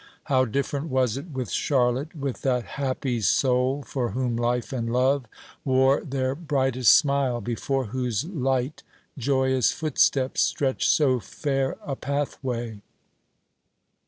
[0.23, 5.27] How different was it with Charlotte with that happy soul for whom life and love
[5.63, 8.81] wore their brightest smile, before whose light
[9.15, 12.81] joyous footsteps stretched so fair a pathway!